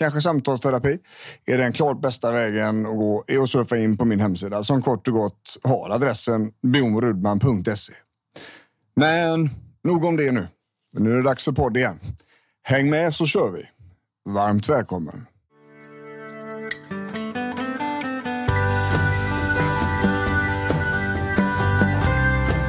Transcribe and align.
kanske 0.00 0.20
samtalsterapi 0.20 0.98
är 1.46 1.58
den 1.58 1.72
klart 1.72 2.00
bästa 2.00 2.32
vägen 2.32 2.86
att 2.86 2.96
gå 2.96 3.24
är 3.26 3.42
att 3.42 3.50
surfa 3.50 3.78
in 3.78 3.96
på 3.96 4.04
min 4.04 4.20
hemsida 4.20 4.62
som 4.62 4.82
kort 4.82 5.08
och 5.08 5.14
gott 5.14 5.58
har 5.62 5.90
adressen 5.90 6.52
bjornrudman.se. 6.62 7.92
Men 8.96 9.50
nog 9.84 10.04
om 10.04 10.16
det 10.16 10.32
nu. 10.32 10.48
Nu 10.98 11.12
är 11.12 11.16
det 11.16 11.22
dags 11.22 11.44
för 11.44 11.52
podd 11.52 11.76
igen. 11.76 12.00
Häng 12.62 12.90
med 12.90 13.14
så 13.14 13.26
kör 13.26 13.50
vi. 13.50 13.68
Varmt 14.28 14.68
välkommen. 14.68 15.26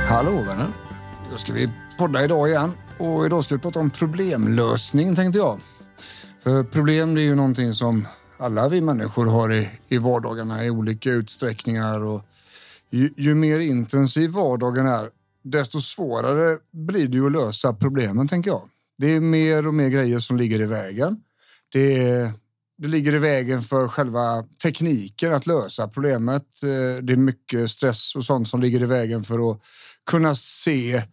Hallå 0.08 0.32
vänner! 0.32 0.68
Då 1.32 1.38
ska 1.38 1.54
vi 1.54 1.70
podda 1.98 2.24
idag 2.24 2.50
igen 2.50 2.72
och 2.98 3.26
idag 3.26 3.44
ska 3.44 3.56
vi 3.56 3.62
prata 3.62 3.80
om 3.80 3.90
problemlösning 3.90 5.16
tänkte 5.16 5.40
jag. 5.40 5.60
För 6.44 6.64
problem 6.64 7.18
är 7.18 7.22
ju 7.22 7.36
någonting 7.36 7.74
som 7.74 8.08
alla 8.38 8.70
vi 8.70 8.82
människor 8.82 9.26
har 9.26 9.54
i, 9.54 9.70
i 9.88 9.98
vardagarna 9.98 10.66
i 10.66 10.70
olika 10.70 11.12
utsträckningar 11.12 12.00
och 12.04 12.22
ju, 12.90 13.14
ju 13.18 13.36
mer 13.36 13.60
intensiv 13.60 14.30
vardagen 14.30 14.88
är 14.88 15.10
desto 15.44 15.82
svårare 15.82 16.58
blir 16.72 17.08
det 17.08 17.18
ju 17.18 17.26
att 17.26 17.32
lösa 17.32 17.74
problemen 17.74 18.28
tänker 18.28 18.52
jag. 18.52 18.70
Det 18.98 19.16
är 19.16 19.20
mer 19.20 19.68
och 19.68 19.74
mer 19.74 19.90
grejer 19.90 20.20
som 20.20 20.38
ligger 20.38 20.62
i 20.62 20.66
vägen. 20.66 21.24
Det, 21.72 22.10
är, 22.10 22.34
det 22.78 22.88
ligger 22.88 23.16
i 23.16 23.20
vägen 23.20 23.62
för 23.62 23.88
själva 23.88 24.44
tekniken 24.64 25.34
att 25.34 25.48
lösa 25.48 25.88
problemet. 25.88 26.64
Eh, 26.64 27.04
det 27.04 27.14
är 27.14 27.18
mycket 27.18 27.72
stress 27.72 28.16
och 28.16 28.24
sånt 28.24 28.48
som 28.48 28.62
ligger 28.62 28.84
i 28.84 28.86
vägen 28.86 29.24
för 29.24 29.52
att 29.52 29.62
kunna 30.06 30.36
se 30.36 31.04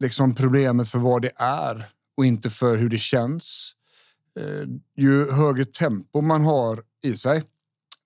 liksom 0.00 0.34
problemet 0.34 0.88
för 0.88 0.98
vad 0.98 1.22
det 1.22 1.32
är 1.36 1.86
och 2.16 2.24
inte 2.24 2.50
för 2.50 2.76
hur 2.76 2.88
det 2.88 2.98
känns. 2.98 3.74
Eh, 4.38 4.66
ju 4.96 5.30
högre 5.30 5.64
tempo 5.64 6.20
man 6.20 6.44
har 6.44 6.82
i 7.02 7.16
sig, 7.16 7.42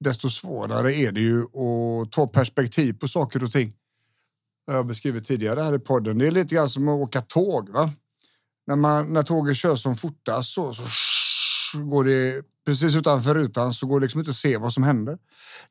desto 0.01 0.31
svårare 0.31 0.95
är 0.95 1.13
det 1.13 1.21
ju 1.21 1.43
att 1.43 2.13
ta 2.13 2.27
perspektiv 2.27 2.93
på 2.93 3.09
saker 3.09 3.45
och 3.45 3.53
ting. 3.53 3.73
Jag 4.67 4.75
har 4.75 4.85
beskrivit 4.85 5.25
tidigare 5.25 5.61
här 5.61 5.75
i 5.75 5.79
podden. 5.79 6.19
Det 6.19 6.27
är 6.27 6.31
lite 6.31 6.55
grann 6.55 6.69
som 6.69 6.89
att 6.89 7.01
åka 7.01 7.21
tåg. 7.21 7.69
Va? 7.69 7.91
När, 8.67 8.77
man, 8.77 9.13
när 9.13 9.23
tåget 9.23 9.57
kör 9.57 9.77
som 9.77 9.97
fortast 9.97 10.55
så, 10.55 10.73
så 10.73 10.83
går 11.79 12.05
det 12.05 12.43
precis 12.67 12.97
utanför 12.97 13.35
rutan 13.35 13.73
så 13.73 13.87
går 13.87 14.01
det 14.01 14.05
liksom 14.05 14.21
inte 14.21 14.31
att 14.31 14.37
se 14.37 14.57
vad 14.57 14.73
som 14.73 14.83
händer. 14.83 15.19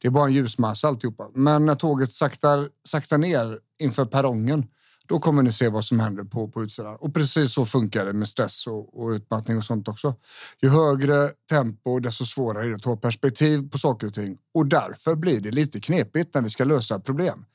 Det 0.02 0.08
är 0.08 0.12
bara 0.12 0.28
en 0.28 0.34
ljusmassa 0.34 0.88
alltihopa. 0.88 1.30
Men 1.34 1.66
när 1.66 1.76
tåget 1.76 2.14
saktar, 2.14 2.70
saktar 2.84 3.18
ner 3.18 3.60
inför 3.80 4.06
perrongen 4.06 4.68
då 5.08 5.20
kommer 5.20 5.44
ni 5.44 5.52
se 5.52 5.70
vad 5.70 5.86
som 5.86 6.00
händer 6.00 6.24
på, 6.24 6.48
på 6.48 6.64
utsidan. 6.64 6.96
Och 6.96 7.14
precis 7.14 7.54
så 7.54 7.66
funkar 7.66 8.06
det 8.06 8.14
med 8.14 8.28
stress 8.28 8.68
och, 8.68 9.02
och 9.02 9.10
utmattning 9.10 9.58
och 9.58 9.64
sånt 9.64 9.88
också. 9.88 10.16
Ju 10.62 10.70
högre 10.70 11.30
tempo, 11.50 12.00
desto 12.00 12.26
svårare 12.26 12.66
är 12.66 12.70
det 12.70 12.76
att 12.76 12.82
ta 12.82 12.98
perspektiv 12.98 13.70
på 13.70 13.78
saker 13.78 14.08
och 14.08 14.14
ting. 14.14 14.38
Och 14.54 14.66
därför 14.66 15.16
blir 15.16 15.40
det 15.42 15.52
lite 15.52 15.80
knepigt 15.80 16.34
när 16.34 16.42
vi 16.42 16.50
ska 16.50 16.64
lösa 16.64 17.00
problem. 17.00 17.46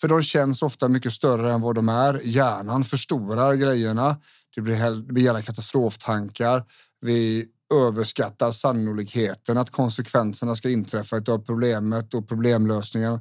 För 0.00 0.08
de 0.08 0.22
känns 0.22 0.62
ofta 0.62 0.88
mycket 0.88 1.12
större 1.12 1.52
än 1.52 1.60
vad 1.60 1.74
de 1.74 1.88
är. 1.88 2.20
Hjärnan 2.24 2.84
förstorar 2.84 3.54
grejerna. 3.54 4.16
Det 4.54 4.60
blir, 4.60 4.90
det 5.06 5.12
blir 5.12 5.24
gärna 5.24 5.42
katastroftankar. 5.42 6.64
Vi 7.00 7.48
överskattar 7.74 8.52
sannolikheten 8.52 9.58
att 9.58 9.70
konsekvenserna 9.70 10.54
ska 10.54 10.70
inträffa 10.70 11.16
av 11.16 11.38
problemet 11.38 12.14
och 12.14 12.28
problemlösningen. 12.28 13.20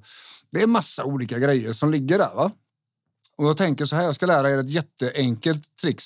Det 0.52 0.62
är 0.62 0.67
massa 0.67 1.03
olika 1.03 1.40
grejer 1.40 1.72
som 1.72 1.91
ligger 1.91 2.17
där. 2.17 2.35
Va? 2.35 2.52
Och 3.38 3.46
jag 3.46 3.57
tänker 3.57 3.85
så 3.85 3.96
här, 3.96 4.03
jag 4.03 4.16
ska 4.16 4.25
lära 4.25 4.51
er 4.51 4.57
ett 4.57 4.69
jätteenkelt 4.69 5.78
trix 5.81 6.03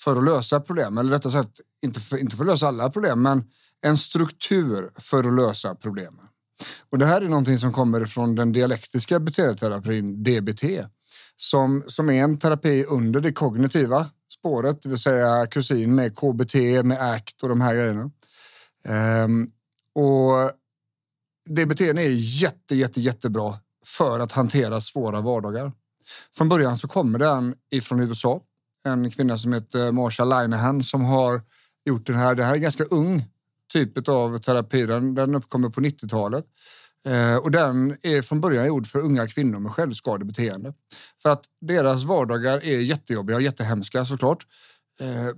för 0.00 0.16
att 0.16 0.24
lösa 0.24 0.60
problem. 0.60 0.98
Eller 0.98 1.10
rättare 1.10 1.32
sagt, 1.32 1.60
inte 1.82 2.00
för, 2.00 2.16
inte 2.16 2.36
för 2.36 2.44
att 2.44 2.50
lösa 2.50 2.68
alla 2.68 2.90
problem, 2.90 3.22
men 3.22 3.44
en 3.80 3.96
struktur 3.96 4.90
för 4.94 5.28
att 5.28 5.34
lösa 5.34 5.74
problemen. 5.74 6.24
Och 6.90 6.98
det 6.98 7.06
här 7.06 7.20
är 7.20 7.28
någonting 7.28 7.58
som 7.58 7.72
kommer 7.72 8.04
från 8.04 8.34
den 8.34 8.52
dialektiska 8.52 9.20
beteendeterapin 9.20 10.22
DBT 10.22 10.64
som, 11.36 11.84
som 11.86 12.10
är 12.10 12.24
en 12.24 12.38
terapi 12.38 12.84
under 12.84 13.20
det 13.20 13.32
kognitiva 13.32 14.06
spåret, 14.38 14.82
det 14.82 14.88
vill 14.88 14.98
säga 14.98 15.46
kusin 15.46 15.94
med 15.94 16.16
KBT, 16.16 16.54
med 16.84 17.12
ACT 17.12 17.42
och 17.42 17.48
de 17.48 17.60
här 17.60 17.74
grejerna. 17.74 18.10
Um, 19.24 19.52
och 19.92 20.50
DBT 21.48 21.80
är 21.80 22.10
jätte, 22.42 22.76
jätte, 22.76 23.00
jättebra 23.00 23.58
för 23.86 24.20
att 24.20 24.32
hantera 24.32 24.80
svåra 24.80 25.20
vardagar. 25.20 25.72
Från 26.36 26.48
början 26.48 26.76
så 26.76 26.88
kommer 26.88 27.18
den 27.18 27.54
ifrån 27.70 28.00
USA. 28.00 28.42
En 28.84 29.10
kvinna 29.10 29.36
som 29.36 29.52
heter 29.52 29.92
Marsha 29.92 30.24
Linehan 30.24 30.82
som 30.82 31.04
har 31.04 31.40
gjort 31.84 32.06
den 32.06 32.16
här. 32.16 32.34
Det 32.34 32.44
här 32.44 32.54
är 32.54 32.58
ganska 32.58 32.84
ung 32.84 33.24
typ 33.72 34.08
av 34.08 34.38
terapi. 34.38 34.86
Den, 34.86 35.14
den 35.14 35.34
uppkommer 35.34 35.68
på 35.68 35.80
90-talet. 35.80 36.44
Eh, 37.06 37.36
och 37.36 37.50
den 37.50 37.96
är 38.02 38.22
från 38.22 38.40
början 38.40 38.66
gjord 38.66 38.86
för 38.86 39.00
unga 39.00 39.26
kvinnor 39.26 39.58
med 39.58 39.72
självskadebeteende. 39.72 40.74
För 41.22 41.30
att 41.30 41.44
deras 41.60 42.04
vardagar 42.04 42.64
är 42.64 42.78
jättejobbiga 42.78 43.36
och 43.36 43.42
jättehemska 43.42 44.04
såklart. 44.04 44.46
Eh, 45.00 45.28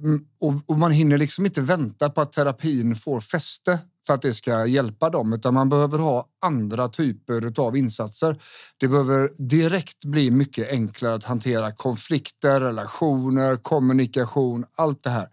och, 0.41 0.55
och 0.67 0.79
man 0.79 0.93
hinner 0.93 1.19
liksom 1.19 1.47
inte 1.47 1.61
vänta 1.61 2.11
på 2.11 2.21
att 2.21 2.33
terapin 2.33 2.97
får 2.97 3.21
fäste 3.21 3.79
för 4.07 4.15
att 4.15 4.23
det 4.23 4.35
ska 4.35 4.67
hjälpa 4.67 5.11
dem, 5.11 5.33
utan 5.33 5.55
man 5.55 5.69
behöver 5.69 5.99
ha 5.99 6.29
andra 6.41 6.89
typer 6.89 7.61
av 7.61 7.77
insatser. 7.77 8.43
Det 8.77 8.89
behöver 8.89 9.31
direkt 9.37 10.05
bli 10.05 10.31
mycket 10.31 10.71
enklare 10.71 11.15
att 11.15 11.25
hantera 11.25 11.73
konflikter, 11.73 12.61
relationer, 12.61 13.57
kommunikation, 13.57 14.65
allt 14.77 15.03
det 15.03 15.11
här. 15.11 15.29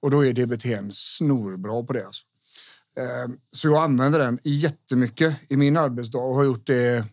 Och 0.00 0.10
då 0.10 0.26
är 0.26 0.32
DBT 0.32 0.94
snorbra 0.94 1.82
på 1.82 1.92
det. 1.92 2.06
Alltså. 2.06 2.24
Eh, 3.00 3.34
så 3.52 3.68
jag 3.68 3.84
använder 3.84 4.18
den 4.18 4.38
jättemycket 4.44 5.36
i 5.48 5.56
min 5.56 5.76
arbetsdag 5.76 6.18
och 6.18 6.34
har 6.34 6.44
gjort 6.44 6.66
det 6.66 7.04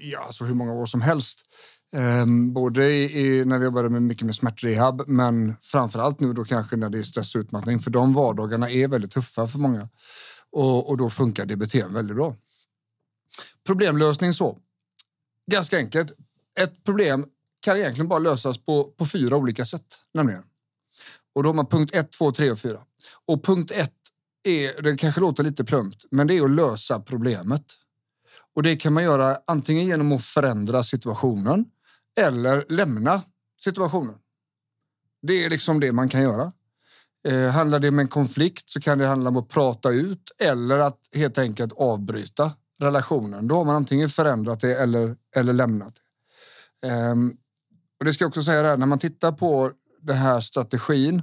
i 0.00 0.14
alltså 0.16 0.44
hur 0.44 0.54
många 0.54 0.72
år 0.72 0.86
som 0.86 1.00
helst. 1.00 1.40
Ehm, 1.94 2.52
både 2.52 2.92
i, 2.92 3.26
i, 3.26 3.44
när 3.44 3.58
vi 3.58 3.64
jobbade 3.64 3.88
med 3.88 4.02
mycket 4.02 4.26
med 4.26 4.34
smärtrehab, 4.34 5.02
men 5.06 5.56
framför 5.62 5.98
allt 5.98 6.20
nu 6.20 6.32
då 6.32 6.44
kanske 6.44 6.76
när 6.76 6.90
det 6.90 6.98
är 6.98 7.02
stress 7.02 7.34
och 7.34 7.38
utmattning. 7.38 7.78
För 7.78 7.90
de 7.90 8.14
vardagarna 8.14 8.70
är 8.70 8.88
väldigt 8.88 9.10
tuffa 9.10 9.46
för 9.46 9.58
många 9.58 9.88
och, 10.50 10.88
och 10.88 10.96
då 10.96 11.10
funkar 11.10 11.46
DBT 11.46 11.74
väldigt 11.74 12.16
bra. 12.16 12.36
Problemlösning 13.66 14.32
så. 14.32 14.58
Ganska 15.50 15.76
enkelt. 15.76 16.12
Ett 16.60 16.84
problem 16.84 17.26
kan 17.60 17.76
egentligen 17.76 18.08
bara 18.08 18.18
lösas 18.18 18.58
på, 18.58 18.84
på 18.84 19.06
fyra 19.06 19.36
olika 19.36 19.64
sätt. 19.64 19.86
Nämligen. 20.14 20.42
Och 21.34 21.42
då 21.42 21.48
har 21.48 21.54
man 21.54 21.66
punkt 21.66 21.94
1, 21.94 22.12
2, 22.12 22.32
3 22.32 22.50
och 22.50 22.58
4. 22.58 22.80
Och 23.26 23.44
punkt 23.44 23.70
1 23.70 23.92
är, 24.44 24.82
det 24.82 24.96
kanske 24.96 25.20
låter 25.20 25.44
lite 25.44 25.64
plumpt, 25.64 26.04
men 26.10 26.26
det 26.26 26.34
är 26.34 26.44
att 26.44 26.50
lösa 26.50 27.00
problemet. 27.00 27.64
Och 28.54 28.62
det 28.62 28.76
kan 28.76 28.92
man 28.92 29.02
göra 29.02 29.38
antingen 29.46 29.86
genom 29.86 30.12
att 30.12 30.24
förändra 30.24 30.82
situationen 30.82 31.64
eller 32.16 32.64
lämna 32.68 33.22
situationen. 33.60 34.14
Det 35.22 35.44
är 35.44 35.50
liksom 35.50 35.80
det 35.80 35.92
man 35.92 36.08
kan 36.08 36.22
göra. 36.22 36.52
Eh, 37.28 37.50
handlar 37.50 37.78
det 37.78 37.88
om 37.88 37.98
en 37.98 38.08
konflikt 38.08 38.70
så 38.70 38.80
kan 38.80 38.98
det 38.98 39.06
handla 39.06 39.28
om 39.28 39.36
att 39.36 39.48
prata 39.48 39.90
ut 39.90 40.32
eller 40.38 40.78
att 40.78 40.98
helt 41.14 41.38
enkelt 41.38 41.72
avbryta 41.72 42.52
relationen. 42.80 43.48
Då 43.48 43.54
har 43.56 43.64
man 43.64 43.76
antingen 43.76 44.08
förändrat 44.08 44.60
det 44.60 44.76
eller, 44.76 45.16
eller 45.36 45.52
lämnat 45.52 45.94
det. 46.80 46.88
Eh, 46.88 47.14
och 47.98 48.04
det 48.04 48.12
ska 48.12 48.24
jag 48.24 48.28
också 48.28 48.42
säga 48.42 48.62
här, 48.62 48.76
när 48.76 48.86
man 48.86 48.98
tittar 48.98 49.32
på 49.32 49.72
den 50.00 50.16
här 50.16 50.40
strategin 50.40 51.22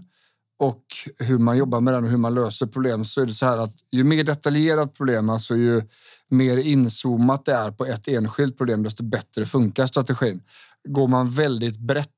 och 0.60 0.86
hur 1.20 1.38
man 1.38 1.58
jobbar 1.58 1.80
med 1.80 1.94
den 1.94 2.04
och 2.04 2.10
hur 2.10 2.18
man 2.18 2.34
löser 2.34 2.68
problem 2.68 3.06
så 3.06 3.22
är 3.22 3.26
det 3.26 3.34
så 3.34 3.46
här 3.46 3.58
att 3.58 3.76
ju 3.92 4.04
mer 4.04 4.24
detaljerat 4.24 4.94
problem, 4.94 5.30
alltså 5.30 5.56
ju 5.56 5.82
mer 6.32 6.58
inzoomat 6.58 7.46
det 7.46 7.54
är 7.54 7.72
på 7.72 7.86
ett 7.86 8.08
enskilt 8.08 8.58
problem, 8.58 8.84
desto 8.84 9.04
bättre 9.04 9.46
funkar 9.46 9.86
strategin. 9.86 10.44
Går 10.88 11.08
man 11.08 11.30
väldigt 11.30 11.78
brett 11.78 12.10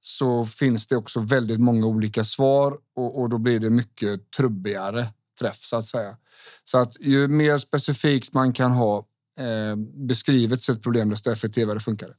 så 0.00 0.46
finns 0.46 0.86
det 0.86 0.96
också 0.96 1.20
väldigt 1.20 1.60
många 1.60 1.86
olika 1.86 2.24
svar 2.24 2.78
och, 2.96 3.20
och 3.20 3.28
då 3.28 3.38
blir 3.38 3.60
det 3.60 3.70
mycket 3.70 4.30
trubbigare 4.30 5.08
träff 5.40 5.58
så 5.60 5.76
att 5.76 5.86
säga. 5.86 6.16
Så 6.64 6.78
att 6.78 6.96
ju 7.00 7.28
mer 7.28 7.58
specifikt 7.58 8.34
man 8.34 8.52
kan 8.52 8.72
ha 8.72 8.98
eh, 9.40 9.76
beskrivet 9.94 10.62
sitt 10.62 10.82
problem, 10.82 11.10
desto 11.10 11.30
effektivare 11.30 11.80
funkar 11.80 12.08
det. 12.08 12.14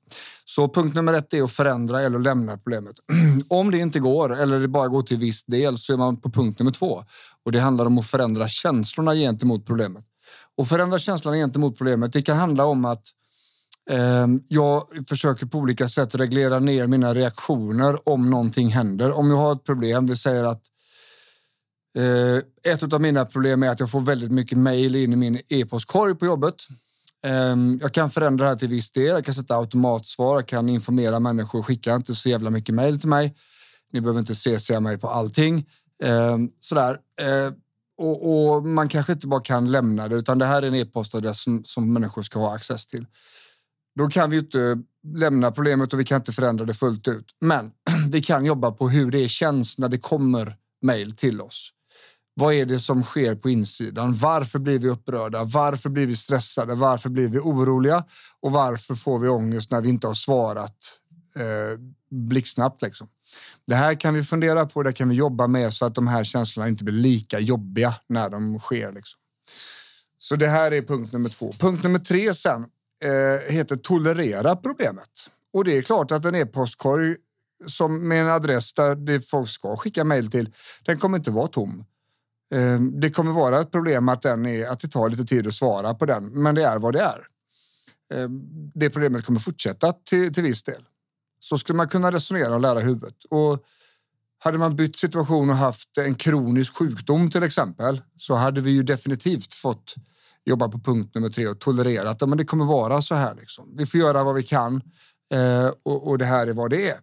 Så 0.45 0.69
punkt 0.69 0.95
nummer 0.95 1.13
ett 1.13 1.33
är 1.33 1.43
att 1.43 1.51
förändra 1.51 2.01
eller 2.01 2.19
lämna 2.19 2.57
problemet. 2.57 2.95
om 3.47 3.71
det 3.71 3.77
inte 3.77 3.99
går 3.99 4.39
eller 4.39 4.59
det 4.59 4.67
bara 4.67 4.87
går 4.87 5.01
till 5.01 5.17
viss 5.17 5.45
del 5.45 5.77
så 5.77 5.93
är 5.93 5.97
man 5.97 6.17
på 6.17 6.31
punkt 6.31 6.59
nummer 6.59 6.71
två 6.71 7.03
och 7.45 7.51
det 7.51 7.59
handlar 7.59 7.85
om 7.85 7.97
att 7.97 8.07
förändra 8.07 8.47
känslorna 8.47 9.15
gentemot 9.15 9.65
problemet. 9.65 10.05
Och 10.57 10.67
förändra 10.67 10.99
känslan 10.99 11.35
gentemot 11.35 11.77
problemet. 11.77 12.13
Det 12.13 12.21
kan 12.21 12.37
handla 12.37 12.65
om 12.65 12.85
att 12.85 13.03
eh, 13.89 14.27
jag 14.47 14.87
försöker 15.09 15.45
på 15.45 15.57
olika 15.57 15.87
sätt 15.87 16.15
reglera 16.15 16.59
ner 16.59 16.87
mina 16.87 17.13
reaktioner 17.13 18.09
om 18.09 18.29
någonting 18.29 18.69
händer. 18.69 19.11
Om 19.11 19.29
jag 19.29 19.37
har 19.37 19.53
ett 19.53 19.63
problem, 19.63 20.07
vi 20.07 20.15
säger 20.15 20.43
att 20.43 20.61
eh, 21.97 22.71
ett 22.73 22.93
av 22.93 23.01
mina 23.01 23.25
problem 23.25 23.63
är 23.63 23.69
att 23.69 23.79
jag 23.79 23.91
får 23.91 24.01
väldigt 24.01 24.31
mycket 24.31 24.57
mejl 24.57 24.95
in 24.95 25.13
i 25.13 25.15
min 25.15 25.41
e-postkorg 25.49 26.15
på 26.15 26.25
jobbet. 26.25 26.55
Ehm, 27.23 27.79
jag 27.81 27.93
kan 27.93 28.09
förändra 28.09 28.45
det 28.45 28.49
här 28.49 28.57
till 28.57 28.67
viss 28.67 28.91
del. 28.91 29.05
Jag 29.05 29.25
kan 29.25 29.33
sätta 29.33 29.55
automatsvar, 29.55 30.35
jag 30.35 30.47
kan 30.47 30.69
informera 30.69 31.19
människor. 31.19 31.63
Skicka 31.63 31.95
inte 31.95 32.15
så 32.15 32.29
jävla 32.29 32.49
mycket 32.49 32.75
mejl 32.75 32.99
till 32.99 33.09
mig. 33.09 33.35
Ni 33.93 34.01
behöver 34.01 34.19
inte 34.19 34.59
se 34.59 34.79
mig 34.79 34.97
på 34.97 35.09
allting. 35.09 35.65
Ehm, 36.03 36.49
sådär. 36.59 36.99
Eh, 37.21 37.53
och, 37.97 38.55
och, 38.55 38.65
man 38.65 38.89
kanske 38.89 39.13
inte 39.13 39.27
bara 39.27 39.41
kan 39.41 39.71
lämna 39.71 40.07
det, 40.07 40.15
utan 40.15 40.37
det 40.37 40.45
här 40.45 40.61
är 40.61 40.67
en 40.67 40.75
e-postadress 40.75 41.41
som, 41.41 41.63
som 41.65 41.93
människor 41.93 42.21
ska 42.21 42.39
ha 42.39 42.55
access 42.55 42.85
till. 42.85 43.05
Då 43.95 44.07
kan 44.07 44.29
vi 44.29 44.37
inte 44.37 44.77
lämna 45.15 45.51
problemet 45.51 45.93
och 45.93 45.99
vi 45.99 46.05
kan 46.05 46.21
inte 46.21 46.31
förändra 46.31 46.65
det 46.65 46.73
fullt 46.73 47.07
ut. 47.07 47.25
Men 47.41 47.71
vi 48.11 48.21
kan 48.21 48.45
jobba 48.45 48.71
på 48.71 48.89
hur 48.89 49.11
det 49.11 49.27
känns 49.27 49.77
när 49.77 49.89
det 49.89 49.97
kommer 49.97 50.55
mejl 50.81 51.15
till 51.15 51.41
oss. 51.41 51.73
Vad 52.33 52.53
är 52.53 52.65
det 52.65 52.79
som 52.79 53.03
sker 53.03 53.35
på 53.35 53.49
insidan? 53.49 54.13
Varför 54.13 54.59
blir 54.59 54.79
vi 54.79 54.89
upprörda? 54.89 55.43
Varför 55.43 55.89
blir 55.89 56.05
vi 56.05 56.15
stressade? 56.15 56.75
Varför 56.75 57.09
blir 57.09 57.27
vi 57.27 57.39
oroliga? 57.39 58.03
Och 58.39 58.51
varför 58.51 58.95
får 58.95 59.19
vi 59.19 59.27
ångest 59.27 59.71
när 59.71 59.81
vi 59.81 59.89
inte 59.89 60.07
har 60.07 60.13
svarat 60.13 60.77
eh, 61.39 61.79
blixtsnabbt? 62.09 62.81
Liksom? 62.81 63.07
Det 63.67 63.75
här 63.75 63.99
kan 63.99 64.13
vi 64.13 64.23
fundera 64.23 64.65
på, 64.65 64.83
det 64.83 64.93
kan 64.93 65.09
vi 65.09 65.15
jobba 65.15 65.47
med 65.47 65.73
så 65.73 65.85
att 65.85 65.95
de 65.95 66.07
här 66.07 66.23
känslorna 66.23 66.69
inte 66.69 66.83
blir 66.83 66.93
lika 66.93 67.39
jobbiga 67.39 67.93
när 68.07 68.29
de 68.29 68.59
sker. 68.59 68.91
Liksom. 68.91 69.19
Så 70.19 70.35
det 70.35 70.47
här 70.47 70.73
är 70.73 70.81
punkt 70.81 71.13
nummer 71.13 71.29
två. 71.29 71.53
Punkt 71.59 71.83
nummer 71.83 71.99
tre 71.99 72.33
sen 72.33 72.65
eh, 73.03 73.53
heter 73.53 73.75
tolerera 73.75 74.55
problemet. 74.55 75.09
Och 75.53 75.63
det 75.63 75.77
är 75.77 75.81
klart 75.81 76.11
att 76.11 76.25
en 76.25 76.35
e-postkorg 76.35 77.15
som 77.67 78.07
med 78.07 78.21
en 78.21 78.29
adress 78.29 78.73
där 78.73 78.95
det 78.95 79.21
folk 79.21 79.49
ska 79.49 79.77
skicka 79.77 80.03
mejl 80.03 80.31
till, 80.31 80.53
den 80.85 80.97
kommer 80.97 81.17
inte 81.17 81.31
vara 81.31 81.47
tom. 81.47 81.85
Eh, 82.53 82.79
det 82.79 83.09
kommer 83.09 83.31
vara 83.31 83.59
ett 83.59 83.71
problem 83.71 84.09
att, 84.09 84.21
den 84.21 84.45
är, 84.45 84.67
att 84.67 84.79
det 84.79 84.87
tar 84.87 85.09
lite 85.09 85.25
tid 85.25 85.47
att 85.47 85.53
svara 85.53 85.93
på 85.93 86.05
den, 86.05 86.25
men 86.25 86.55
det 86.55 86.63
är 86.63 86.79
vad 86.79 86.93
det 86.93 87.01
är. 87.01 87.27
Eh, 88.13 88.29
det 88.73 88.89
problemet 88.89 89.25
kommer 89.25 89.39
fortsätta 89.39 89.93
till, 89.93 90.33
till 90.33 90.43
viss 90.43 90.63
del. 90.63 90.83
Så 91.49 91.57
skulle 91.57 91.77
man 91.77 91.87
kunna 91.87 92.11
resonera 92.11 92.55
och 92.55 92.61
lära 92.61 92.79
huvudet. 92.79 93.25
Och 93.29 93.63
hade 94.39 94.57
man 94.57 94.75
bytt 94.75 94.95
situation 94.95 95.49
och 95.49 95.55
haft 95.55 95.97
en 95.97 96.15
kronisk 96.15 96.77
sjukdom 96.77 97.31
till 97.31 97.43
exempel 97.43 98.01
så 98.15 98.35
hade 98.35 98.61
vi 98.61 98.71
ju 98.71 98.83
definitivt 98.83 99.53
fått 99.53 99.95
jobba 100.45 100.69
på 100.69 100.79
punkt 100.79 101.15
nummer 101.15 101.29
tre 101.29 101.47
och 101.47 101.59
tolerera 101.59 102.09
att 102.09 102.29
men 102.29 102.37
det 102.37 102.45
kommer 102.45 102.65
vara 102.65 103.01
så 103.01 103.15
här. 103.15 103.35
Liksom. 103.35 103.75
Vi 103.77 103.85
får 103.85 103.99
göra 103.99 104.23
vad 104.23 104.35
vi 104.35 104.43
kan 104.43 104.81
eh, 105.33 105.71
och, 105.83 106.07
och, 106.07 106.17
det 106.17 106.25
här 106.25 106.47
är 106.47 106.53
vad 106.53 106.69
det 106.69 106.89
är. 106.89 106.99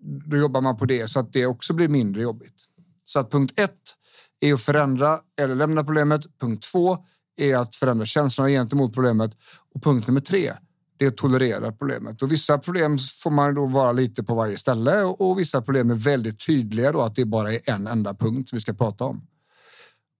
Då 0.00 0.36
jobbar 0.36 0.60
man 0.60 0.76
på 0.76 0.84
det 0.84 1.08
så 1.08 1.20
att 1.20 1.32
det 1.32 1.46
också 1.46 1.72
blir 1.74 1.88
mindre 1.88 2.22
jobbigt. 2.22 2.64
Så 3.04 3.18
att 3.18 3.30
punkt 3.30 3.58
ett 3.58 3.94
är 4.40 4.54
att 4.54 4.62
förändra 4.62 5.20
eller 5.40 5.54
lämna 5.54 5.84
problemet. 5.84 6.38
Punkt 6.40 6.66
två 6.72 6.98
är 7.36 7.56
att 7.56 7.76
förändra 7.76 8.06
känslorna 8.06 8.50
gentemot 8.50 8.94
problemet. 8.94 9.36
Och 9.74 9.82
punkt 9.82 10.06
nummer 10.06 10.20
tre 10.20 10.52
det 10.98 11.10
tolererar 11.10 11.72
problemet. 11.72 12.22
Och 12.22 12.32
vissa 12.32 12.58
problem 12.58 12.98
får 12.98 13.30
man 13.30 13.54
då 13.54 13.66
vara 13.66 13.92
lite 13.92 14.22
på 14.22 14.34
varje 14.34 14.58
ställe 14.58 15.02
och 15.02 15.38
vissa 15.38 15.62
problem 15.62 15.90
är 15.90 15.94
väldigt 15.94 16.46
tydliga 16.46 16.92
då 16.92 17.00
att 17.00 17.16
det 17.16 17.24
bara 17.24 17.52
är 17.52 17.60
en 17.64 17.86
enda 17.86 18.14
punkt 18.14 18.50
vi 18.52 18.60
ska 18.60 18.72
prata 18.72 19.04
om. 19.04 19.26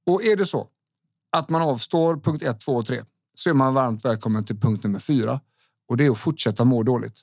Och 0.07 0.25
är 0.25 0.37
det 0.37 0.47
så 0.47 0.69
att 1.33 1.51
man 1.51 1.63
avstår 1.63 2.17
punkt 2.17 2.43
1, 2.43 2.61
2 2.61 2.77
och 2.77 2.87
3 2.87 3.05
så 3.35 3.51
är 3.51 3.55
man 3.55 3.75
varmt 3.75 4.05
välkommen 4.05 4.45
till 4.45 4.61
punkt 4.61 4.85
nummer 4.85 4.99
4 4.99 5.41
och 5.89 5.97
det 5.97 6.07
är 6.07 6.11
att 6.11 6.19
fortsätta 6.19 6.65
må 6.65 6.83
dåligt. 6.83 7.21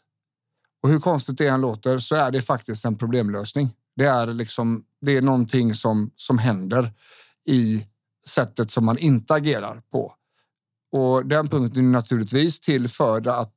Och 0.84 0.90
hur 0.90 1.00
konstigt 1.00 1.38
det 1.38 1.48
än 1.48 1.62
låter 1.62 1.98
så 1.98 2.16
är 2.16 2.32
det 2.32 2.42
faktiskt 2.42 2.86
en 2.86 2.98
problemlösning. 2.98 3.70
Det 3.96 4.06
är 4.06 4.28
liksom 4.28 4.86
det 5.02 5.18
är 5.18 5.22
någonting 5.22 5.74
som, 5.74 6.12
som 6.16 6.38
händer 6.38 6.92
i 7.46 7.86
sättet 8.28 8.72
som 8.72 8.86
man 8.86 8.98
inte 8.98 9.34
agerar 9.34 9.82
på. 9.92 10.16
Och 10.92 11.26
den 11.26 11.48
punkten 11.48 11.86
är 11.86 11.90
naturligtvis 11.90 12.60
till 12.60 12.88
för 12.88 13.28
att 13.28 13.54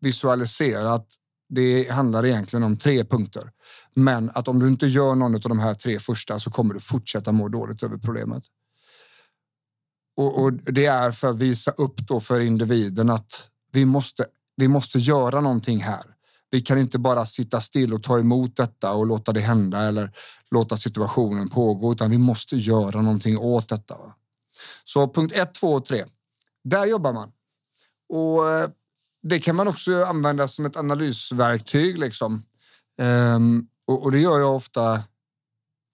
visualisera 0.00 0.92
att 0.92 1.08
det 1.48 1.90
handlar 1.90 2.26
egentligen 2.26 2.62
om 2.62 2.76
tre 2.76 3.04
punkter. 3.04 3.50
Men 3.94 4.30
att 4.34 4.48
om 4.48 4.58
du 4.58 4.68
inte 4.68 4.86
gör 4.86 5.14
någon 5.14 5.34
av 5.34 5.40
de 5.40 5.58
här 5.58 5.74
tre 5.74 5.98
första 5.98 6.38
så 6.38 6.50
kommer 6.50 6.74
du 6.74 6.80
fortsätta 6.80 7.32
må 7.32 7.48
dåligt 7.48 7.82
över 7.82 7.96
problemet. 7.96 8.44
Och, 10.16 10.42
och 10.42 10.52
det 10.52 10.86
är 10.86 11.10
för 11.10 11.30
att 11.30 11.36
visa 11.36 11.70
upp 11.70 11.96
då 11.96 12.20
för 12.20 12.40
individen 12.40 13.10
att 13.10 13.48
vi 13.72 13.84
måste, 13.84 14.26
vi 14.56 14.68
måste 14.68 14.98
göra 14.98 15.40
någonting 15.40 15.80
här. 15.80 16.04
Vi 16.50 16.60
kan 16.60 16.78
inte 16.78 16.98
bara 16.98 17.26
sitta 17.26 17.60
still 17.60 17.94
och 17.94 18.02
ta 18.02 18.18
emot 18.18 18.56
detta 18.56 18.92
och 18.92 19.06
låta 19.06 19.32
det 19.32 19.40
hända 19.40 19.82
eller 19.88 20.12
låta 20.50 20.76
situationen 20.76 21.48
pågå, 21.48 21.92
utan 21.92 22.10
vi 22.10 22.18
måste 22.18 22.56
göra 22.56 23.02
någonting 23.02 23.38
åt 23.38 23.68
detta. 23.68 23.96
Så 24.84 25.08
punkt 25.08 25.32
1, 25.32 25.54
2 25.54 25.72
och 25.72 25.84
3. 25.84 26.04
Där 26.64 26.86
jobbar 26.86 27.12
man. 27.12 27.32
Och 28.08 28.50
eh, 28.50 28.70
det 29.22 29.40
kan 29.40 29.56
man 29.56 29.68
också 29.68 30.04
använda 30.04 30.48
som 30.48 30.66
ett 30.66 30.76
analysverktyg. 30.76 31.98
Liksom. 31.98 32.42
Um, 33.02 33.68
och, 33.86 34.02
och, 34.02 34.12
det 34.12 34.18
gör 34.18 34.40
jag 34.40 34.54
ofta. 34.54 35.02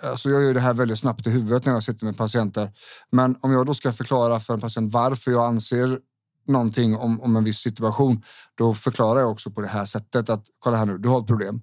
Alltså 0.03 0.31
jag 0.31 0.43
gör 0.43 0.55
det 0.55 0.61
här 0.61 0.75
väldigt 0.75 0.99
snabbt 0.99 1.27
i 1.27 1.31
huvudet 1.31 1.67
när 1.67 1.73
jag 1.73 1.83
sitter 1.83 2.07
med 2.07 2.17
patienter. 2.17 2.73
Men 3.11 3.37
om 3.41 3.53
jag 3.53 3.67
då 3.67 3.75
ska 3.75 3.93
förklara 3.93 4.41
för 4.41 4.55
en 4.55 4.61
patient 4.61 4.93
varför 4.93 5.31
jag 5.31 5.45
anser 5.45 6.01
någonting 6.47 6.97
om, 6.97 7.21
om 7.21 7.37
en 7.37 7.45
viss 7.45 7.59
situation, 7.59 8.23
då 8.55 8.75
förklarar 8.75 9.21
jag 9.21 9.31
också 9.31 9.51
på 9.51 9.61
det 9.61 9.69
här 9.69 9.85
sättet 9.85 10.31
att 10.31 10.47
kolla 10.59 10.77
här 10.77 10.87
nu, 10.87 10.99
du 10.99 11.09
har 11.09 11.21
ett 11.21 11.27
problem. 11.27 11.63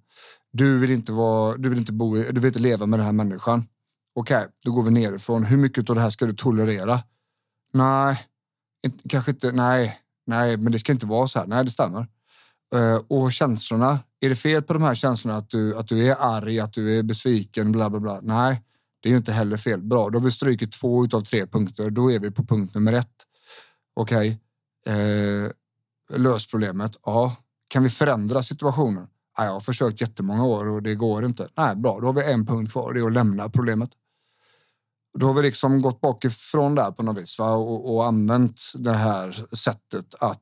Du 0.52 0.78
vill 0.78 0.92
inte, 0.92 1.12
vara, 1.12 1.58
du 1.58 1.70
vill 1.70 1.80
inte, 1.80 1.94
bo, 1.94 2.16
du 2.16 2.40
vill 2.40 2.46
inte 2.46 2.60
leva 2.60 2.86
med 2.86 3.00
den 3.00 3.06
här 3.06 3.14
människan. 3.14 3.68
Okej, 4.16 4.38
okay, 4.38 4.50
då 4.64 4.72
går 4.72 4.84
vi 4.84 4.92
nerifrån. 4.92 5.44
Hur 5.44 5.58
mycket 5.58 5.90
av 5.90 5.96
det 5.96 6.02
här 6.02 6.10
ska 6.10 6.26
du 6.26 6.34
tolerera? 6.34 7.00
Nej, 7.74 8.28
kanske 9.10 9.32
inte. 9.32 9.52
Nej, 9.52 10.00
nej, 10.26 10.58
men 10.58 10.72
det 10.72 10.80
ska 10.80 10.92
inte 10.92 11.06
vara 11.06 11.28
så 11.28 11.40
här. 11.40 11.48
Nej, 11.48 11.66
det 11.66 11.72
stämmer. 11.72 12.08
Uh, 12.76 13.02
och 13.08 13.32
känslorna. 13.32 14.00
Är 14.20 14.30
det 14.30 14.36
fel 14.36 14.62
på 14.62 14.74
de 14.74 14.84
här 14.84 14.96
känslorna 14.96 15.38
att 15.38 15.50
du, 15.50 15.78
att 15.78 15.88
du 15.88 16.08
är 16.08 16.16
arg, 16.20 16.60
att 16.60 16.74
du 16.74 17.00
är 17.00 17.04
besviken, 17.04 17.72
bla 17.72 17.90
bla 17.90 18.00
bla? 18.00 18.20
Nej, 18.24 18.62
det 19.02 19.10
är 19.10 19.18
inte 19.18 19.32
heller 19.32 19.58
fel. 19.58 19.82
Bra, 19.82 20.10
då 20.10 20.20
har 20.20 20.26
vi 20.26 20.32
strukit 20.32 20.72
två 20.72 21.08
av 21.14 21.22
tre 21.22 21.48
punkter. 21.48 21.90
Då 21.90 22.12
är 22.12 22.20
vi 22.20 22.32
på 22.32 22.44
punkt 22.44 22.76
nummer 22.76 22.94
ett. 22.94 23.16
Okej, 23.96 24.28
okay 24.28 24.38
eh, 24.86 25.52
lös 26.10 26.48
problemet. 26.48 26.98
Ja, 27.06 27.36
kan 27.68 27.84
vi 27.84 27.90
förändra 27.90 28.44
situationen? 28.44 29.08
Ja, 29.38 29.46
jag 29.46 29.52
har 29.52 29.60
försökt 29.60 30.02
jättemånga 30.02 30.46
år 30.46 30.68
och 30.68 30.84
det 30.84 30.96
går 30.96 31.26
inte. 31.26 31.48
Nej, 31.58 31.76
bra, 31.76 32.00
då 32.00 32.06
har 32.06 32.14
vi 32.14 32.32
en 32.32 32.46
punkt 32.46 32.72
kvar. 32.72 32.94
Det 32.94 33.00
är 33.00 33.06
att 33.06 33.14
lämna 33.14 33.50
problemet. 33.50 33.90
Då 35.20 35.26
har 35.28 35.34
vi 35.34 35.42
liksom 35.42 35.82
gått 35.82 36.02
bakifrån 36.02 36.76
där 36.76 36.92
på 36.92 37.04
något 37.04 37.18
vis 37.18 37.40
va? 37.40 37.52
Och, 37.52 37.96
och 37.96 38.06
använt 38.06 38.62
det 38.76 38.94
här 38.94 39.46
sättet 39.56 40.16
att 40.20 40.40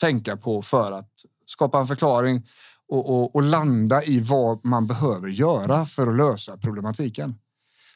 tänka 0.00 0.36
på 0.36 0.62
för 0.62 0.92
att 0.92 1.10
skapa 1.46 1.78
en 1.78 1.86
förklaring 1.86 2.46
och, 2.88 3.10
och, 3.10 3.36
och, 3.36 3.42
landa 3.42 4.04
i 4.04 4.20
vad 4.20 4.64
man 4.64 4.86
behöver 4.86 5.28
göra 5.28 5.86
för 5.86 6.06
att 6.06 6.16
lösa 6.16 6.56
problematiken. 6.56 7.34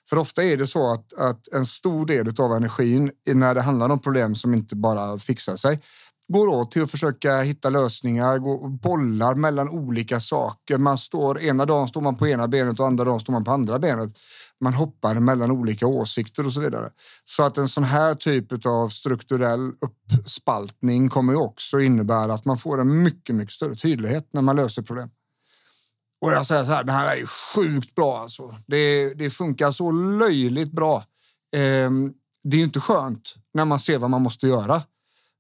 För 0.09 0.17
ofta 0.17 0.45
är 0.45 0.57
det 0.57 0.67
så 0.67 0.93
att, 0.93 1.13
att 1.13 1.49
en 1.49 1.67
stor 1.67 2.07
del 2.07 2.41
av 2.41 2.53
energin 2.53 3.11
när 3.27 3.55
det 3.55 3.63
handlar 3.63 3.89
om 3.89 3.99
problem 3.99 4.35
som 4.35 4.55
inte 4.55 4.77
bara 4.77 5.19
fixar 5.19 5.57
sig 5.57 5.81
går 6.29 6.49
åt 6.49 6.71
till 6.71 6.83
att 6.83 6.91
försöka 6.91 7.41
hitta 7.41 7.71
lösningar, 7.71 8.39
gå, 8.39 8.69
bollar 8.69 9.35
mellan 9.35 9.69
olika 9.69 10.21
saker. 10.21 10.79
Man 10.79 10.99
står, 10.99 11.41
ena 11.41 11.67
dagen 11.67 11.89
står 11.89 12.01
man 12.01 12.17
på 12.17 12.29
ena 12.29 12.49
benet 12.49 12.81
och 12.81 12.87
andra 12.87 13.05
dagen 13.05 13.21
står 13.21 13.33
man 13.33 13.45
på 13.45 13.51
andra 13.51 13.79
benet. 13.79 14.19
Man 14.61 14.75
hoppar 14.75 15.15
mellan 15.15 15.51
olika 15.51 15.87
åsikter 15.87 16.47
och 16.47 16.53
så 16.53 16.61
vidare. 16.61 16.91
Så 17.25 17.43
att 17.43 17.59
en 17.59 17.69
sån 17.69 17.85
här 17.85 18.15
typ 18.15 18.67
av 18.67 18.89
strukturell 18.89 19.73
uppspaltning 19.81 21.09
kommer 21.09 21.33
ju 21.33 21.39
också 21.39 21.81
innebära 21.81 22.35
att 22.35 22.45
man 22.45 22.59
får 22.59 22.81
en 22.81 23.03
mycket, 23.03 23.35
mycket 23.35 23.55
större 23.55 23.77
tydlighet 23.77 24.29
när 24.33 24.43
man 24.43 24.57
löser 24.57 24.83
problem. 24.83 25.11
Och 26.21 26.33
jag 26.33 26.47
säger 26.47 26.65
så 26.65 26.71
här, 26.71 26.85
det 26.85 26.93
här 26.93 27.17
är 27.17 27.27
sjukt 27.27 27.95
bra 27.95 28.19
alltså. 28.19 28.55
Det, 28.67 29.15
det 29.15 29.31
funkar 29.31 29.71
så 29.71 29.91
löjligt 29.91 30.73
bra. 30.73 30.97
Eh, 31.57 31.91
det 32.45 32.57
är 32.57 32.59
ju 32.59 32.65
inte 32.65 32.81
skönt 32.81 33.35
när 33.55 33.65
man 33.65 33.79
ser 33.79 33.99
vad 33.99 34.11
man 34.11 34.23
måste 34.23 34.47
göra. 34.47 34.83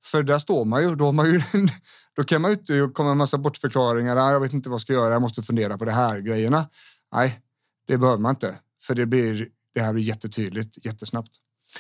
För 0.04 0.22
där 0.22 0.38
står 0.38 0.64
man 0.64 0.82
ju. 0.82 0.94
Då, 0.94 1.04
har 1.04 1.12
man 1.12 1.26
ju, 1.26 1.40
då 2.16 2.24
kan 2.24 2.42
man 2.42 2.50
ju 2.50 2.56
inte 2.56 2.90
komma 2.94 3.06
med 3.06 3.12
en 3.12 3.18
massa 3.18 3.38
bortförklaringar. 3.38 4.16
Ah, 4.16 4.32
jag 4.32 4.40
vet 4.40 4.52
inte 4.52 4.68
vad 4.68 4.74
jag 4.74 4.80
ska 4.80 4.92
göra. 4.92 5.12
Jag 5.12 5.22
måste 5.22 5.42
fundera 5.42 5.78
på 5.78 5.84
det 5.84 5.92
här 5.92 6.20
grejerna. 6.20 6.68
Nej, 7.12 7.40
det 7.86 7.98
behöver 7.98 8.18
man 8.18 8.30
inte. 8.30 8.58
För 8.82 8.94
det, 8.94 9.06
blir, 9.06 9.48
det 9.74 9.80
här 9.80 9.92
blir 9.92 10.04
jättetydligt 10.04 10.86
jättesnabbt. 10.86 11.30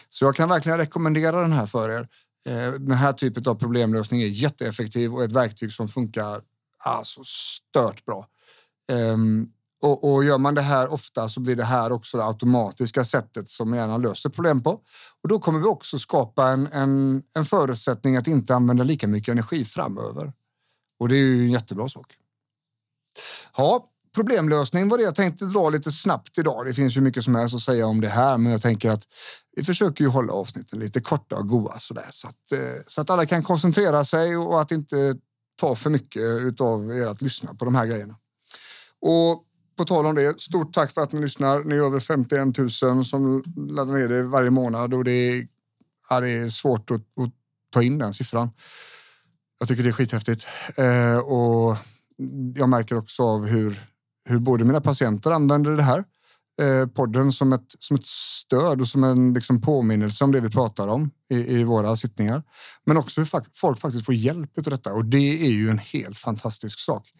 Så 0.08 0.24
jag 0.24 0.36
kan 0.36 0.48
verkligen 0.48 0.78
rekommendera 0.78 1.40
den 1.40 1.52
här 1.52 1.66
för 1.66 1.90
er. 1.90 2.08
Eh, 2.46 2.72
den 2.72 2.96
här 2.96 3.12
typen 3.12 3.42
av 3.46 3.54
problemlösning 3.54 4.22
är 4.22 4.26
jätteeffektiv 4.26 5.14
och 5.14 5.24
ett 5.24 5.32
verktyg 5.32 5.72
som 5.72 5.88
funkar 5.88 6.42
alltså 6.78 7.20
stört 7.24 8.04
bra. 8.04 8.26
Ehm, 8.92 9.46
och, 9.80 10.12
och, 10.12 10.24
gör 10.24 10.38
man 10.38 10.54
det 10.54 10.62
här 10.62 10.88
ofta 10.88 11.28
så 11.28 11.40
blir 11.40 11.56
det 11.56 11.64
här 11.64 11.92
också 11.92 12.16
det 12.16 12.24
automatiska 12.24 13.04
sättet 13.04 13.48
som 13.48 13.74
hjärnan 13.74 14.02
löser 14.02 14.30
problem 14.30 14.62
på. 14.62 14.70
Och 15.22 15.28
då 15.28 15.38
kommer 15.38 15.58
vi 15.58 15.64
också 15.64 15.98
skapa 15.98 16.48
en, 16.48 16.66
en, 16.66 17.22
en 17.34 17.44
förutsättning 17.44 18.16
att 18.16 18.26
inte 18.26 18.54
använda 18.54 18.84
lika 18.84 19.06
mycket 19.06 19.32
energi 19.32 19.64
framöver. 19.64 20.32
Och 21.00 21.08
det 21.08 21.14
är 21.14 21.18
ju 21.18 21.44
en 21.44 21.50
jättebra 21.50 21.88
sak. 21.88 22.14
Ja, 23.56 23.90
problemlösning 24.14 24.88
var 24.88 24.98
det 24.98 25.04
jag 25.04 25.14
tänkte 25.14 25.44
dra 25.44 25.70
lite 25.70 25.90
snabbt 25.92 26.38
idag. 26.38 26.66
Det 26.66 26.74
finns 26.74 26.96
ju 26.96 27.00
mycket 27.00 27.24
som 27.24 27.34
helst 27.34 27.54
att 27.54 27.60
säga 27.60 27.86
om 27.86 28.00
det 28.00 28.08
här, 28.08 28.38
men 28.38 28.52
jag 28.52 28.62
tänker 28.62 28.90
att 28.90 29.02
vi 29.56 29.64
försöker 29.64 30.04
ju 30.04 30.10
hålla 30.10 30.32
avsnitten 30.32 30.78
lite 30.78 31.00
korta 31.00 31.36
och 31.36 31.48
goa 31.48 31.78
så, 31.78 31.94
där, 31.94 32.06
så, 32.10 32.28
att, 32.28 32.52
eh, 32.52 32.82
så 32.86 33.00
att 33.00 33.10
alla 33.10 33.26
kan 33.26 33.42
koncentrera 33.42 34.04
sig 34.04 34.36
och 34.36 34.60
att 34.60 34.70
inte 34.70 35.16
ta 35.60 35.74
för 35.74 35.90
mycket 35.90 36.60
av 36.60 36.96
er 36.96 37.06
att 37.06 37.22
lyssna 37.22 37.54
på 37.54 37.64
de 37.64 37.74
här 37.74 37.86
grejerna. 37.86 38.16
Och 39.00 39.44
på 39.78 39.84
tal 39.84 40.06
om 40.06 40.14
det, 40.14 40.40
stort 40.40 40.72
tack 40.74 40.92
för 40.92 41.00
att 41.00 41.12
ni 41.12 41.20
lyssnar. 41.20 41.64
Ni 41.64 41.74
är 41.74 41.80
över 41.80 42.00
51 42.00 42.58
000 42.82 43.04
som 43.04 43.42
laddar 43.56 43.94
ner 43.94 44.08
det 44.08 44.22
varje 44.22 44.50
månad 44.50 44.94
och 44.94 45.04
det 45.04 45.12
är, 45.12 45.48
ja, 46.10 46.20
det 46.20 46.30
är 46.30 46.48
svårt 46.48 46.90
att, 46.90 47.00
att, 47.00 47.32
ta 47.70 47.82
in 47.82 47.98
den 47.98 48.14
siffran. 48.14 48.50
Jag 49.58 49.68
tycker 49.68 49.82
det 49.82 49.88
är 49.88 49.92
skithäftigt. 49.92 50.46
Eh, 50.76 51.18
och 51.18 51.76
jag 52.54 52.68
märker 52.68 52.96
också 52.96 53.22
av 53.22 53.46
hur, 53.46 53.80
hur 54.24 54.38
både 54.38 54.64
mina 54.64 54.80
patienter 54.80 55.30
använder 55.30 55.70
det 55.70 55.82
här, 55.82 56.04
eh, 56.60 56.86
podden 56.86 57.32
som 57.32 57.52
ett, 57.52 57.74
som 57.78 57.96
ett 57.96 58.06
stöd 58.06 58.80
och 58.80 58.88
som 58.88 59.04
en 59.04 59.34
liksom, 59.34 59.60
påminnelse 59.60 60.24
om 60.24 60.32
det 60.32 60.40
vi 60.40 60.50
pratar 60.50 60.88
om 60.88 61.10
i, 61.30 61.36
i 61.36 61.64
våra 61.64 61.96
sittningar. 61.96 62.42
Men 62.84 62.96
också 62.96 63.20
hur 63.20 63.28
folk 63.54 63.78
faktiskt 63.78 64.06
får 64.06 64.14
hjälp 64.14 64.58
av 64.58 64.64
detta 64.64 64.92
och 64.92 65.04
det 65.04 65.46
är 65.46 65.50
ju 65.50 65.70
en 65.70 65.78
helt 65.78 66.16
fantastisk 66.16 66.78
sak. 66.78 67.12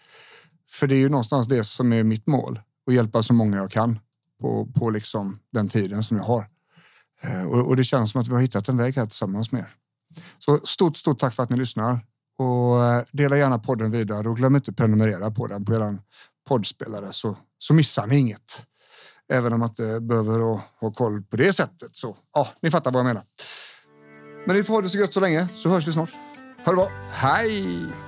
För 0.71 0.87
det 0.87 0.95
är 0.95 0.99
ju 0.99 1.09
någonstans 1.09 1.49
det 1.49 1.65
som 1.65 1.93
är 1.93 2.03
mitt 2.03 2.27
mål. 2.27 2.61
Att 2.87 2.95
hjälpa 2.95 3.23
så 3.23 3.33
många 3.33 3.57
jag 3.57 3.71
kan 3.71 3.99
på, 4.41 4.67
på 4.75 4.91
liksom 4.91 5.39
den 5.53 5.69
tiden 5.69 6.03
som 6.03 6.17
jag 6.17 6.25
har. 6.25 6.49
Eh, 7.23 7.47
och, 7.47 7.69
och, 7.69 7.77
det 7.77 7.85
känns 7.85 8.11
som 8.11 8.21
att 8.21 8.29
vi 8.29 8.33
har 8.33 8.41
hittat 8.41 8.69
en 8.69 8.77
väg 8.77 8.97
här 8.97 9.07
tillsammans 9.07 9.53
med 9.53 9.61
er. 9.61 9.75
Så 10.39 10.59
stort, 10.59 10.97
stort 10.97 11.19
tack 11.19 11.35
för 11.35 11.43
att 11.43 11.51
ni 11.51 11.57
lyssnar. 11.57 12.01
Och 12.39 12.85
eh, 12.85 13.05
dela 13.13 13.39
gärna 13.39 13.59
podden 13.59 13.91
vidare 13.91 14.29
och 14.29 14.37
glöm 14.37 14.57
inte 14.57 14.73
prenumerera 14.73 15.31
på 15.31 15.47
den 15.47 15.65
på 15.65 15.75
er 15.75 15.99
poddspelare 16.49 17.13
så, 17.13 17.37
så 17.59 17.75
missar 17.75 18.07
ni 18.07 18.17
inget. 18.17 18.67
Även 19.29 19.53
om 19.53 19.61
man 19.61 19.69
inte 19.69 20.01
behöver 20.01 20.41
ha 20.81 20.93
koll 20.93 21.23
på 21.23 21.37
det 21.37 21.53
sättet. 21.53 21.97
Så 21.97 22.17
ja, 22.35 22.49
ni 22.63 22.71
fattar 22.71 22.93
vad 22.93 23.01
jag 23.01 23.07
menar. 23.07 23.25
Men 24.47 24.57
ni 24.57 24.63
får 24.63 24.75
ha 24.75 24.81
det 24.81 24.89
så 24.89 24.99
gött 24.99 25.15
så 25.15 25.21
länge 25.21 25.49
så 25.55 25.69
hörs 25.69 25.89
vi 25.89 25.93
snart. 25.93 26.11
Ha 26.65 26.73
det 26.73 26.77
bra. 26.77 26.89
Hej! 27.13 28.08